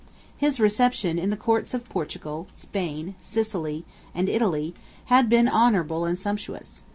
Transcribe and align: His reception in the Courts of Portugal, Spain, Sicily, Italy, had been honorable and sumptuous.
His 0.35 0.59
reception 0.59 1.19
in 1.19 1.29
the 1.29 1.37
Courts 1.37 1.75
of 1.75 1.87
Portugal, 1.87 2.47
Spain, 2.53 3.13
Sicily, 3.21 3.85
Italy, 4.15 4.73
had 5.05 5.29
been 5.29 5.47
honorable 5.47 6.05
and 6.05 6.17
sumptuous. 6.17 6.85